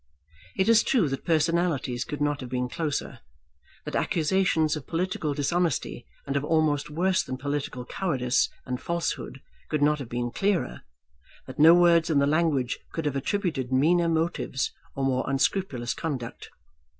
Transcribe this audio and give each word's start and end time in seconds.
It 0.57 0.67
is 0.67 0.81
true 0.81 1.07
that 1.09 1.23
personalities 1.25 2.05
could 2.05 2.21
not 2.21 2.39
have 2.41 2.49
been 2.49 2.67
closer, 2.67 3.19
that 3.85 3.95
accusations 3.95 4.75
of 4.75 4.87
political 4.87 5.35
dishonesty 5.35 6.07
and 6.25 6.35
of 6.35 6.43
almost 6.43 6.89
worse 6.89 7.21
than 7.21 7.37
political 7.37 7.85
cowardice 7.85 8.49
and 8.65 8.81
falsehood 8.81 9.41
could 9.69 9.83
not 9.83 9.99
have 9.99 10.09
been 10.09 10.31
clearer, 10.31 10.81
that 11.45 11.59
no 11.59 11.75
words 11.75 12.09
in 12.09 12.17
the 12.17 12.25
language 12.25 12.79
could 12.91 13.05
have 13.05 13.15
attributed 13.15 13.71
meaner 13.71 14.09
motives 14.09 14.73
or 14.95 15.05
more 15.05 15.29
unscrupulous 15.29 15.93
conduct. 15.93 16.49